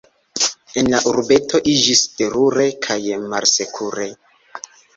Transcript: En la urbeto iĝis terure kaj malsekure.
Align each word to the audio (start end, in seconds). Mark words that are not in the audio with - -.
En 0.81 0.87
la 0.93 1.01
urbeto 1.11 1.61
iĝis 1.75 2.01
terure 2.15 2.67
kaj 2.89 2.99
malsekure. 3.35 4.11